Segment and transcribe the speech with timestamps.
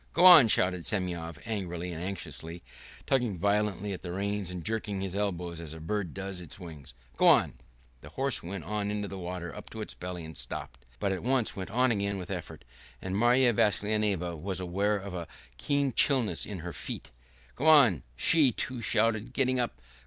[0.13, 2.63] "Go on!" shouted Semyon angrily and anxiously,
[3.05, 6.95] tugging violently at the reins and jerking his elbows as a bird does its wings.
[7.17, 7.53] "Go on!"
[8.01, 11.21] The horse went on into the water up to his belly and stopped, but at
[11.21, 12.65] once went on again with an effort,
[12.99, 15.27] and Marya Vassilyevna was aware of a
[15.59, 17.11] keen chilliness in her feet.
[17.53, 19.79] "Go on!" she, too, shouted, getting up.